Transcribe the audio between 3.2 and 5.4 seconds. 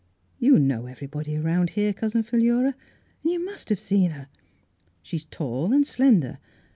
and you must have seen her. She's